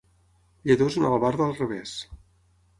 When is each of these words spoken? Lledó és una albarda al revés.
Lledó 0.69 0.87
és 0.93 0.97
una 1.03 1.13
albarda 1.17 1.47
al 1.51 1.55
revés. 1.61 1.95